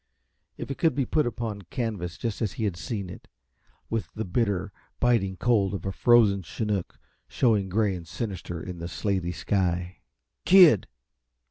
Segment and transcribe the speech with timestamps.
[0.57, 3.27] If it could be put upon canvas just as he had seen it,
[3.87, 8.87] with the bitter, biting cold of a frozen chinook showing gray and sinister in the
[8.87, 9.97] slaty sky
[10.43, 10.87] "Kid!"